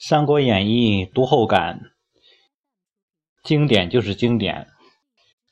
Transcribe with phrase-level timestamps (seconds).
[0.08, 1.80] 《三国演义》读后感，
[3.42, 4.68] 经典就是经典。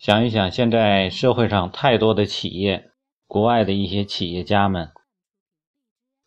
[0.00, 2.90] 想一想，现在社会上太多的企业，
[3.28, 4.90] 国外的一些企业家们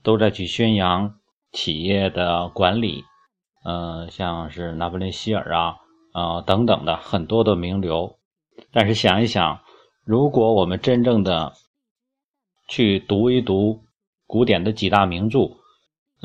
[0.01, 1.19] 都在去宣扬
[1.51, 3.03] 企业的管理，
[3.65, 5.75] 嗯，像是拿破仑希尔啊，
[6.13, 8.17] 啊等等的很多的名流。
[8.71, 9.59] 但是想一想，
[10.05, 11.51] 如果我们真正的
[12.69, 13.83] 去读一读
[14.25, 15.57] 古典的几大名著，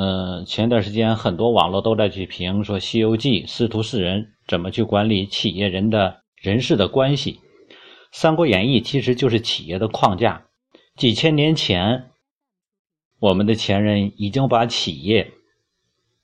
[0.03, 7.34] 嗯，前段时间很多网络都在去评说《西游记》师徒四人怎么去管理企业人的人事的关系，
[8.11, 10.47] 《三国演义》其实就是企业的框架。
[10.97, 12.12] 几千年前，
[13.19, 15.33] 我们的前人已经把企业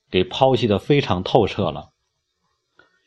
[0.09, 1.89] 给剖析的非常透彻了，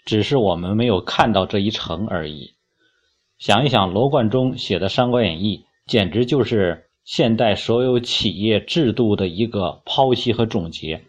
[0.05, 2.55] 只是我们没有看到这一层而已。
[3.39, 6.90] 想一想，罗贯中写的《三国演义》，简直就是。
[7.11, 11.03] 现代所有企业制度的一个剖析和总结，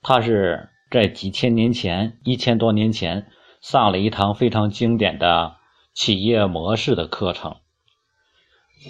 [0.00, 3.26] 他是在几千年前、一千多年前
[3.60, 5.56] 上了一堂非常经典的
[5.92, 7.56] 企业模式的课程。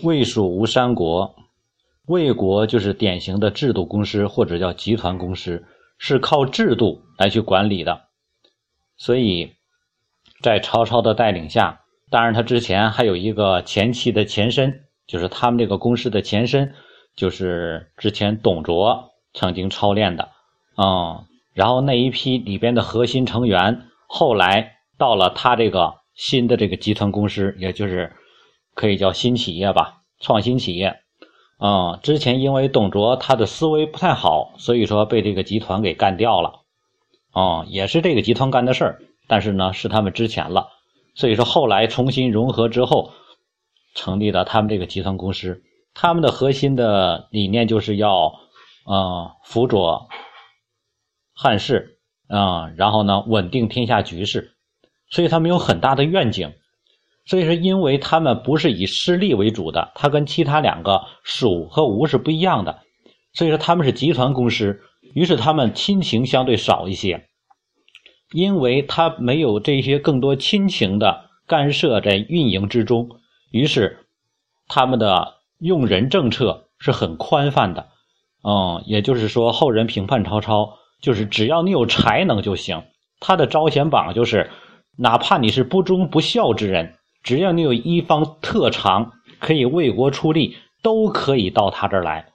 [0.02, 1.34] 魏蜀吴三国，
[2.04, 5.64] 魏国就是典型的制度公司或者叫集团公司，
[5.96, 8.02] 是靠制度来去管理的。
[8.98, 9.54] 所以，
[10.42, 14.84] 在曹操的带领下，当然他之前还有一个前期的前身。
[15.10, 16.72] 就是他们这个公司的前身，
[17.16, 20.28] 就是之前董卓曾经操练的，
[20.76, 28.12] 嗯，然后那一批里边的核心成员，后来到了他这个新的这个集团公司，也就是
[28.74, 31.00] 可以叫新企业吧，创新企业，
[31.58, 36.60] 嗯，之前因为董卓他的思维不太好，所以说被这个集团给干掉了，
[37.32, 40.68] 哦，也是这个集团干的事儿，但是呢是他们之前了，
[41.16, 43.10] 所以说后来重新融合之后。
[43.94, 45.62] 成立了他们这个集团公司，
[45.94, 48.32] 他们的核心的理念就是要，
[48.86, 50.08] 呃，辅佐
[51.34, 54.52] 汉室，啊，然后呢，稳定天下局势，
[55.10, 56.52] 所以他们有很大的愿景。
[57.26, 62.80] 所以说，因为他们不是以私利为主的，他跟其他两个蜀和吴是不一样的，
[63.34, 64.80] 所以说他们是集团公司，
[65.14, 67.28] 于是他们亲情相对少一些，
[68.32, 73.08] 因为他没有这些更多亲情的干涉在运营之中。
[73.50, 74.06] 于是，
[74.68, 77.88] 他们的用人政策是很宽泛的，
[78.42, 82.84] 嗯，也就是说，后人评判曹操，就是只要你有才能就行。
[83.18, 84.50] 他的招贤榜就是，
[84.96, 92.26] 哪怕你是不忠不孝之人，只要你有一方特长，可以为国出力，都可以到他这儿来。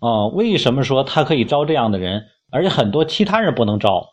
[0.00, 4.08] 哦，为什么说他可以招这样的人，而且很多其他人不能招？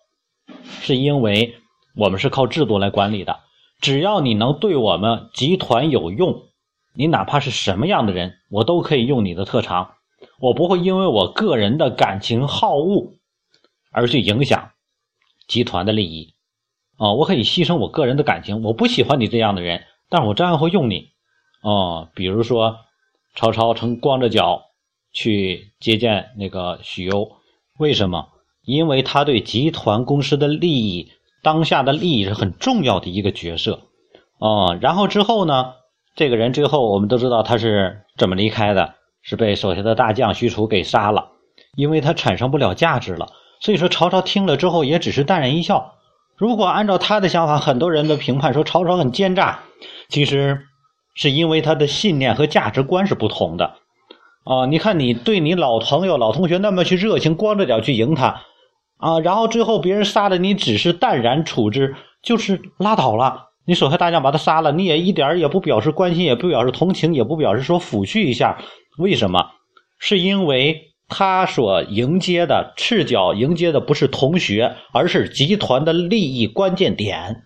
[0.81, 1.55] 是因为
[1.95, 3.40] 我们是靠制度来管理的。
[3.83, 6.45] 只要你能对我们集团有用，
[6.94, 9.95] 你哪怕是什么样的人，我都可以用你的特长。
[10.39, 13.16] 我不会因为我个人的感情好恶
[13.91, 14.72] 而去影响
[15.49, 16.33] 集团的利益。
[16.95, 21.09] 哦，我可以牺牲我个人的感情，我不喜欢你这样的人，但是我照样会用你。
[21.61, 22.77] 哦，比如说
[23.35, 24.61] 曹操曾光着脚
[25.11, 27.33] 去接见那个许攸，
[27.77, 28.29] 为什么？
[28.61, 31.11] 因为他对集团公司的利益。
[31.43, 33.81] 当下的利益是很重要的一个角色，
[34.39, 35.73] 哦，然后之后呢，
[36.15, 41.31] 这个人最后我们都知道他是怎么离开的，是被手下的大将许褚给杀了，
[41.75, 43.27] 因为他产生不了价值了。
[43.59, 45.93] 所以说曹操听了之后也只是淡然一笑。
[46.37, 49.59] 如果按照他的想法，很多人的评判说曹操很奸诈，
[50.09, 50.61] 其实
[51.13, 53.75] 是因为他的信念和价值观是不同的。
[54.45, 58.41] 啊，你看你对你老朋友、老同学那么去热情，光着脚去迎他。
[59.03, 63.50] 啊，然后最后别人杀了你，只是淡然处之，就是拉倒了。
[63.66, 68.64] 你手下大将把他杀了，你也一点也不表示关心，也不表示同情，也不表示说抚恤一下。
[68.97, 69.52] 为什么？
[70.00, 77.44] 是因为他所迎接的赤脚迎接的不是同学，而是集团的利益关键点，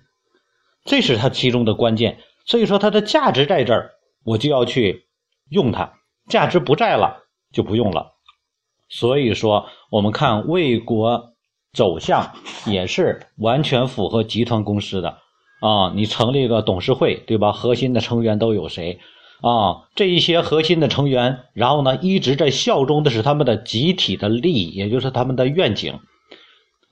[0.85, 2.19] 这是他其中的关键。
[2.45, 3.93] 所以说他的价值在这儿，
[4.23, 5.07] 我就要去
[5.49, 5.93] 用它；
[6.29, 8.11] 价值不在了，就不用了。
[8.89, 11.33] 所以说，我们看魏国。
[11.73, 12.31] 走向
[12.65, 15.17] 也是完全符合集团公司的
[15.59, 15.91] 啊！
[15.95, 17.51] 你成立一个董事会，对吧？
[17.51, 18.99] 核心的成员都有谁
[19.41, 19.87] 啊？
[19.95, 25.99] 这一些核心的成员，然后呢，一直在效忠的是他们的集体的利益，也就是他们的愿景。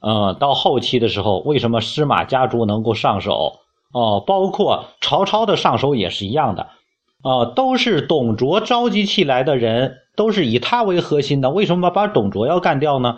[0.01, 3.59] 呃，到后期的时候，为什么司马家族能够上手？
[3.91, 6.63] 哦，包括曹操的上手也是一样的
[7.23, 11.49] 啊，都是董卓召集起来的人，都是以他为核心的。
[11.49, 13.17] 为什么把董卓要干掉呢？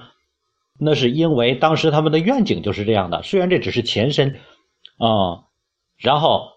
[0.79, 4.39] 那是因为当时他们的愿景就是这样的，虽然这只是前身，
[4.97, 5.45] 啊，
[5.97, 6.49] 然后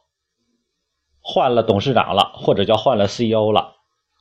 [1.20, 3.76] 换了董事长了，或者叫换了 CEO 了，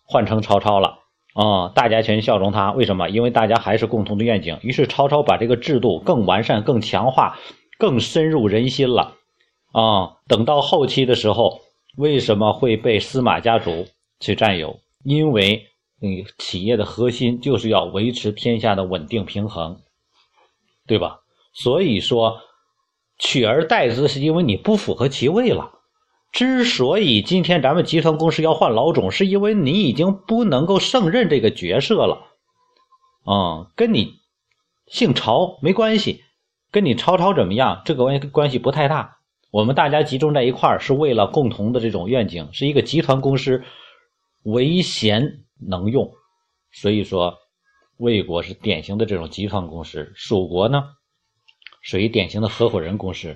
[0.06, 1.00] 换成曹操了，
[1.34, 2.72] 啊，大家全效忠他。
[2.72, 3.10] 为什么？
[3.10, 4.58] 因为大家还是共同的愿景。
[4.62, 7.38] 于是曹操把这个制度更完善、更强化、
[7.78, 9.16] 更深入人心了。
[9.72, 11.60] 啊，等到后期的时候，
[11.98, 13.86] 为什么会被司马家族
[14.20, 14.80] 去占有？
[15.04, 15.66] 因为
[16.02, 19.82] 嗯，企业的核心就是要维持天下的稳定平衡，
[20.90, 21.20] 对吧？
[21.54, 22.42] 所以说，
[23.20, 25.72] 取而代之，是因为你不符合其位了。
[26.32, 32.26] 之所以今天咱们集团公司要换老总，是因为你已经不能够胜任这个角色了。
[33.24, 34.20] 啊，跟你
[34.88, 36.24] 姓曹没关系，
[36.72, 39.18] 跟你曹操怎么样，这个关关系不太大。
[39.52, 43.64] 我们大家集中在一块儿，是为了共同的这种愿景，是一个集团公司，
[44.44, 46.12] 唯贤能用。
[46.72, 47.36] 所以说，
[48.00, 50.84] 魏国是典型的这种集团公司，蜀国呢，
[51.82, 53.36] 属于典型的合伙人公司。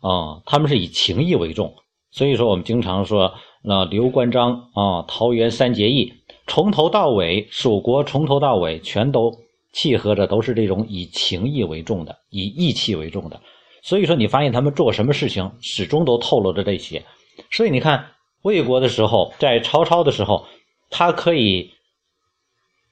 [0.00, 1.74] 啊，他们是以情义为重。
[2.10, 6.12] 所以说，我们经常说，那刘关张啊，桃园三结义，
[6.46, 9.30] 从头到尾，蜀国从头到尾全都
[9.72, 13.40] 契合着，都是这种以情义为重的，以义气为重的。
[13.82, 17.04] 所以说，你发现他们做什么事情，始终都透露着这些。
[17.52, 18.06] 所以你看，
[18.42, 20.46] 魏国的时候，在曹操的时候，
[20.88, 21.70] 他可以，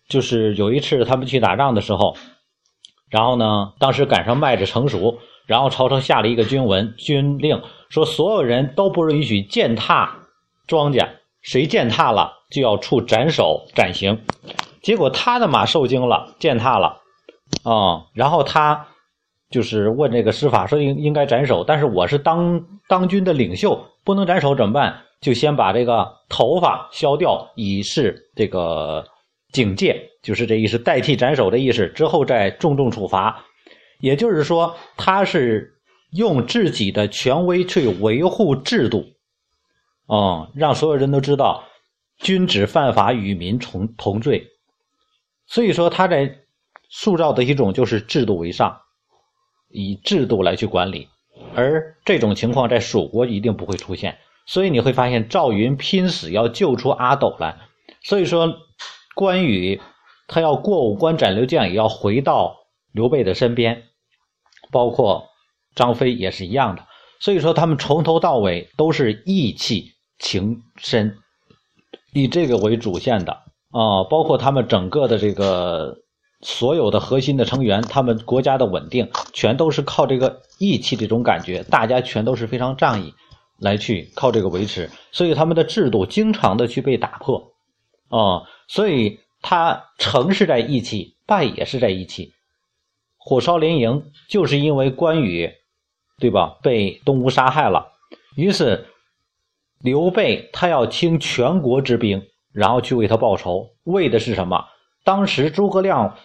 [0.09, 2.17] 就是有一次他们去打仗的时候，
[3.11, 10.17] 然后呢，当时赶上麦子成熟，然后曹操下了一个军文军令，说所有人都不允许践踏
[10.67, 11.09] 庄稼，
[11.43, 14.21] 谁践踏了就要处斩首斩刑。
[14.83, 17.01] 结果他的马受惊了，践踏了，
[17.65, 18.87] 啊，然后他。
[19.51, 24.95] 就是问这个施法说应应该斩首，但是我是当当军的领袖，不能斩首怎么办？
[25.23, 29.03] 就先把这个头发削掉，以示这个
[29.53, 31.89] 警戒，就是这意思，代替斩首的意思。
[31.89, 33.45] 之后再重重处罚，
[34.01, 35.81] 也就是说，他是
[36.13, 39.05] 用自己的权威去维护制度，
[40.09, 41.65] 嗯，让所有人都知道
[42.19, 44.47] 君子犯法与民同同罪。
[45.47, 46.39] 所以说，他在
[46.91, 48.81] 塑造的一种就是制度为上。
[49.71, 51.09] 以制度来去管理，
[51.55, 54.17] 而这种情况在蜀国一定不会出现，
[54.47, 57.55] 所以你会发现赵云拼死要救出阿斗来。
[58.03, 58.49] 所以说，
[59.19, 59.81] 关羽
[60.29, 62.55] 他要过五关斩六将，也要回到
[62.93, 63.83] 刘备的身边，
[64.71, 65.25] 包括
[65.75, 66.85] 张飞也是一样的。
[67.19, 71.17] 所以说，他们从头到尾都是义气情深，
[72.13, 73.33] 以这个为主线的
[73.73, 75.97] 啊，包括他们整个的这个。
[76.41, 83.13] 所有的核心的成员，他们国家的稳定，全都是靠这个义气这种感觉，大家全都是非常仗义，
[83.59, 87.55] 来去靠这个维持，所以他们的制度经常的去被打破，
[88.09, 92.33] 啊，所以他成是在义气，败也是在义气。
[93.17, 95.53] 火烧连营，就是因为关羽，
[96.19, 96.59] 对吧？
[96.63, 97.93] 被东吴杀害了，
[98.37, 98.87] 于是
[99.81, 104.67] 刘备他要倾全国之兵，然后去为他报仇，为的是什么？
[105.05, 106.17] 当时诸葛亮。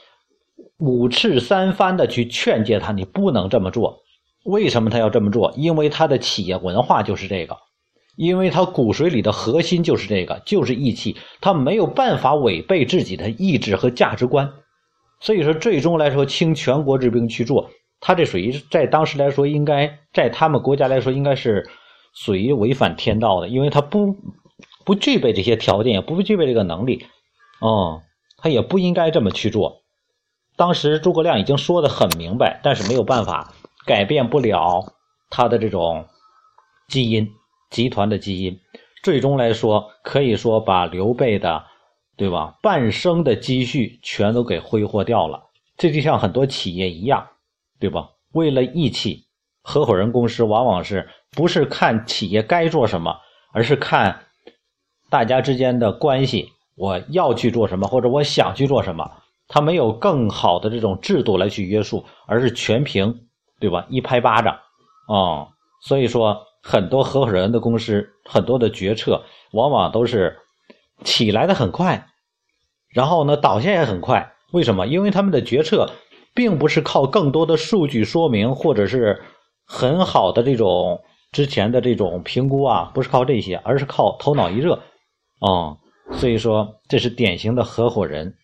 [0.78, 4.04] 五次三番的去劝诫他，你不能这么做。
[4.44, 5.54] 为什么他要这么做？
[5.56, 7.58] 因为他的企业文化就是这个，
[8.16, 11.18] 因为他骨髓里的核心就是这个，就是义气。
[11.42, 14.54] 他没有办法违背自己的意志和价值观。
[15.20, 17.70] 所以说，最终来说，倾全国之兵去做，
[18.00, 21.70] 他这属于在当时来说，应该在他们国家来说，应该是
[22.14, 24.18] 属于违反天道的，因为他不
[24.86, 27.06] 不具备这些条件，也不具备这个能力，
[27.62, 28.02] 哦，
[28.38, 29.82] 他也不应该这么去做。
[30.56, 33.54] 当时诸葛亮已经说的很明白，但是没有办法
[33.86, 34.94] 改变不了
[35.30, 36.06] 他的这种
[36.90, 37.32] 基因，
[37.74, 38.58] 集团的基因，
[39.04, 41.66] 最终来说可以说把刘备的，
[42.16, 42.56] 对吧？
[42.62, 45.44] 半生的积蓄全都给挥霍掉了。
[45.76, 47.28] 这就像很多企业一样，
[47.80, 48.08] 对吧？
[48.34, 49.26] 为了义气，
[49.64, 53.18] 合伙人公司往往是不是看企业该做什么，
[53.52, 54.28] 而是看
[55.10, 59.12] 大家之间的关系，我要去做什么，或者我想去做什么。
[59.48, 63.28] 他没有更好的这种制度来去约束，而是全凭，
[63.60, 63.86] 对吧？
[63.90, 64.54] 一拍巴掌，
[65.08, 65.48] 啊，
[65.82, 70.40] 所以说很多合伙人的公司，很多的决策往往都是
[71.04, 72.08] 起来的很快，
[72.88, 74.34] 然后呢倒下也很快。
[74.54, 74.88] 为什么？
[74.88, 75.90] 因为他们的决策
[76.34, 79.22] 并不是靠更多的数据说明，或者是
[79.66, 84.82] 很好的这种之前的这种评估啊，不是靠这些，而是靠头脑一热，
[85.40, 85.78] 啊，
[86.14, 88.36] 所以说这是典型的合伙人。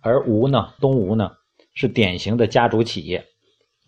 [0.00, 1.32] 而吴呢，东吴呢，
[1.74, 3.26] 是典型的家族企业，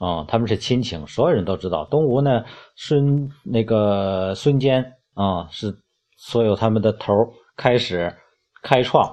[0.02, 1.84] 啊，他们是亲情，所有人都知道。
[1.84, 2.42] 东吴呢，
[2.74, 5.72] 孙那个孙坚啊，是
[6.16, 7.14] 所有他们的头
[7.56, 8.12] 开始
[8.64, 9.08] 开创，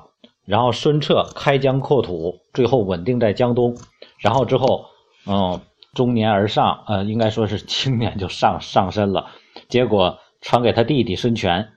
[0.47, 3.77] 然后孙策开疆扩土，最后稳定在江东，
[4.17, 4.83] 然后之后，
[5.27, 5.61] 嗯，
[5.93, 9.27] 中年而上，呃，应该说是青年就上上身了，
[9.67, 11.69] 结果传给他弟弟孙权，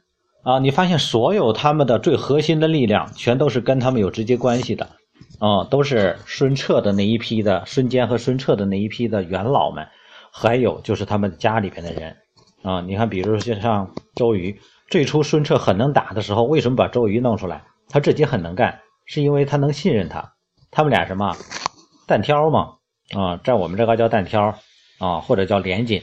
[0.42, 4.88] 啊，你发现所有他们的最核心的力量，全都是跟他们有直接关系的，
[5.42, 9.88] 啊，都是孙策的那一批的孙坚和孙策的那一批的元老们，
[10.30, 12.16] 还有就是他们家里边的人，
[12.62, 17.64] 啊，你看，比如就像周瑜，最初孙策很能打的时候，为什么把周瑜弄出来？
[17.88, 20.32] 他自己很能干，是因为他能信任他，
[20.70, 21.36] 他们俩什么
[22.06, 22.74] 单挑嘛，
[23.12, 24.54] 啊，在我们这个叫单挑，
[25.00, 26.00] 啊，或者叫连襟，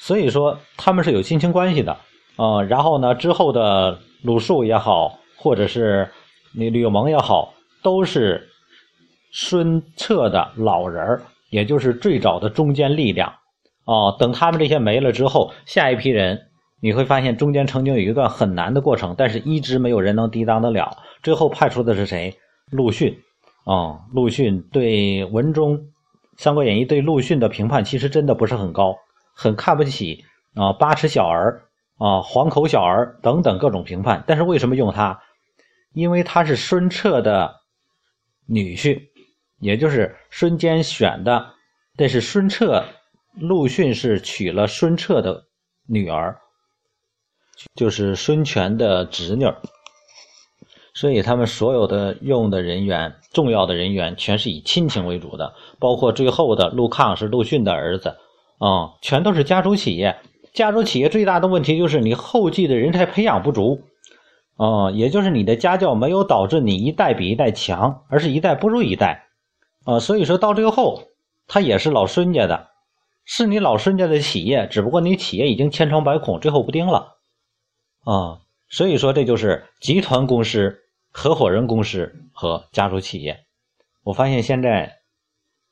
[0.00, 1.96] 所以说他们是有亲情关系的。
[2.34, 3.14] 啊，然后呢？
[3.14, 6.10] 之后的鲁肃也好，或者是
[6.52, 8.48] 那吕蒙也好，都是
[9.32, 11.20] 孙策的老人
[11.50, 13.34] 也就是最早的中坚力量。
[13.84, 16.48] 哦，等他们这些没了之后，下一批人
[16.80, 20.96] 你会发现，中间曾经有一段很难的过程，但是一直没有人能抵挡得了。
[21.22, 22.36] 最后派出的是谁？
[22.70, 23.18] 陆逊。
[23.64, 25.78] 啊，陆逊对文中
[26.36, 28.96] 《三国演义》对陆逊的评判其实真的不是很高，
[29.34, 30.24] 很看不起
[30.54, 31.62] 啊，八尺小儿。
[31.98, 35.20] 啊，黄口小儿等等各种评判，但是为什么用他？
[35.92, 37.61] 因为他是孙策的
[38.46, 39.00] 女婿，
[39.60, 41.54] 也就是孙坚选的。
[41.96, 42.84] 但是孙策，
[43.34, 45.44] 陆逊是娶了孙策的
[45.86, 46.38] 女儿，
[47.74, 49.46] 就是孙权的侄女，
[50.94, 58.16] 所以他们所有的用的人员、重要的人员，全是以亲情为主的，包括最后的陆抗是陆逊的儿子，
[58.58, 60.18] 啊，全都是家族企业。
[60.54, 63.82] 家族企业最大的问题就是你后继的人才培养不足，
[64.56, 69.26] 啊，也就是你的家教没有导致你一代比一代强，而是一代不如一代，
[69.84, 71.04] 啊，所以说到最后，
[71.48, 72.68] 他也是老孙家的，
[73.24, 77.16] 是你老孙家的企业，只不过你企业已经千疮百孔，最后不丁了，
[78.04, 80.80] 啊，所以说这就是集团公司、
[81.10, 83.44] 合伙人公司和家族企业。
[84.04, 84.98] 我发现现在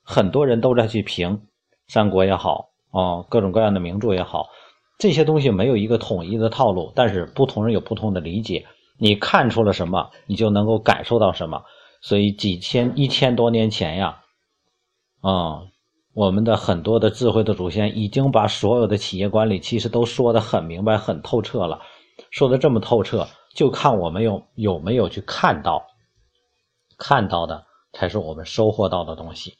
[0.03, 1.47] 很多人都在去评
[1.87, 4.49] 三国也好，啊，各种各样的名著也好。
[5.01, 8.67] 这些东西没有一个统一的套路，但是不同人有不同的理解。
[8.99, 11.63] 你看出了什么，你就能够感受到什么。
[12.01, 14.21] 所以几千一千多年前呀，
[15.21, 15.63] 啊，
[16.13, 21.81] 我们的很多的智慧的祖先已经把所有的企业管理其实都说得很明白、很透彻了。
[22.29, 25.87] 说的这么透彻，就看我们有有没有去看到，
[26.99, 29.55] 看到的才是我们收获到的东西。